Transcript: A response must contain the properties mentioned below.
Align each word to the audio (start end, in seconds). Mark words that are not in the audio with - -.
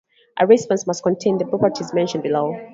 A 0.39 0.47
response 0.47 0.87
must 0.87 1.03
contain 1.03 1.37
the 1.37 1.45
properties 1.45 1.93
mentioned 1.93 2.23
below. 2.23 2.55